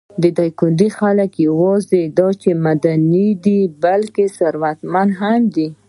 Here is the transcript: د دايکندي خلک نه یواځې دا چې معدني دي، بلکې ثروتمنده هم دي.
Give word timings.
د 0.21 0.23
دايکندي 0.37 0.89
خلک 0.99 1.31
نه 1.35 1.41
یواځې 1.47 2.01
دا 2.17 2.27
چې 2.41 2.49
معدني 2.63 3.27
دي، 3.43 3.59
بلکې 3.83 4.25
ثروتمنده 4.37 5.15
هم 5.21 5.41
دي. 5.55 5.67